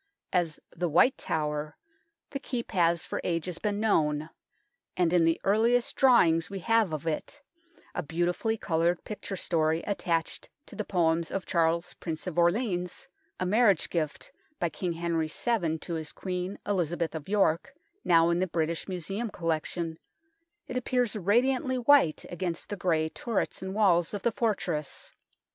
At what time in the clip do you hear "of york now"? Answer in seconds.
17.13-18.31